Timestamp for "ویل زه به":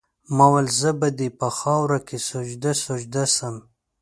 0.51-1.09